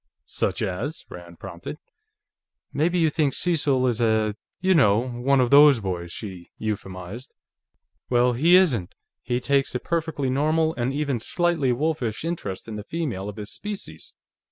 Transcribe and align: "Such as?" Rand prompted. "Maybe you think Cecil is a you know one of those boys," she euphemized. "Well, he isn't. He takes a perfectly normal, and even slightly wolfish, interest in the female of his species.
"Such 0.25 0.63
as?" 0.63 1.05
Rand 1.11 1.39
prompted. 1.39 1.77
"Maybe 2.73 2.97
you 2.97 3.11
think 3.11 3.35
Cecil 3.35 3.85
is 3.85 4.01
a 4.01 4.35
you 4.59 4.73
know 4.73 5.07
one 5.07 5.39
of 5.39 5.51
those 5.51 5.79
boys," 5.79 6.11
she 6.11 6.47
euphemized. 6.59 7.27
"Well, 8.09 8.33
he 8.33 8.55
isn't. 8.55 8.95
He 9.21 9.39
takes 9.39 9.75
a 9.75 9.79
perfectly 9.79 10.31
normal, 10.31 10.73
and 10.73 10.91
even 10.91 11.19
slightly 11.19 11.71
wolfish, 11.71 12.25
interest 12.25 12.67
in 12.67 12.77
the 12.77 12.83
female 12.83 13.29
of 13.29 13.37
his 13.37 13.51
species. 13.51 14.15